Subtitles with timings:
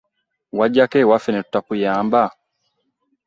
[0.57, 2.21] Wajjako ewaffe ne tutakuyamba?